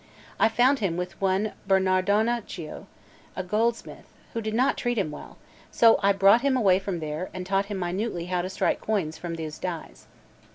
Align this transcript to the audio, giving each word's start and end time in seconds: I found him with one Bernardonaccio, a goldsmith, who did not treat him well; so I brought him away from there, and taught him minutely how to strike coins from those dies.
I 0.39 0.49
found 0.49 0.79
him 0.79 0.97
with 0.97 1.21
one 1.21 1.51
Bernardonaccio, 1.67 2.87
a 3.35 3.43
goldsmith, 3.43 4.11
who 4.33 4.41
did 4.41 4.55
not 4.55 4.75
treat 4.75 4.97
him 4.97 5.11
well; 5.11 5.37
so 5.69 5.99
I 6.01 6.11
brought 6.11 6.41
him 6.41 6.57
away 6.57 6.79
from 6.79 7.01
there, 7.01 7.29
and 7.35 7.45
taught 7.45 7.67
him 7.67 7.77
minutely 7.77 8.25
how 8.25 8.41
to 8.41 8.49
strike 8.49 8.81
coins 8.81 9.19
from 9.19 9.35
those 9.35 9.59
dies. 9.59 10.07